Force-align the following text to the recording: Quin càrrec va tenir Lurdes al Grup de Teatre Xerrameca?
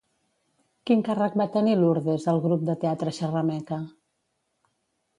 Quin 0.89 1.03
càrrec 1.09 1.37
va 1.43 1.47
tenir 1.57 1.77
Lurdes 1.83 2.27
al 2.33 2.43
Grup 2.49 2.67
de 2.73 2.79
Teatre 2.87 3.17
Xerrameca? 3.21 3.83